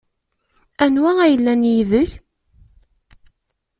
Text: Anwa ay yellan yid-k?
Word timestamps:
Anwa 0.83 1.11
ay 1.19 1.29
yellan 1.31 1.61
yid-k? 1.69 2.11